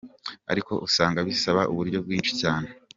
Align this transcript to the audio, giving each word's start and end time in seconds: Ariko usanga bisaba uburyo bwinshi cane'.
Ariko 0.51 0.71
usanga 0.87 1.19
bisaba 1.27 1.61
uburyo 1.71 1.97
bwinshi 2.05 2.31
cane'. 2.41 2.69